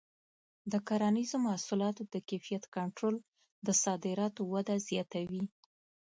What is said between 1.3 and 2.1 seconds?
محصولاتو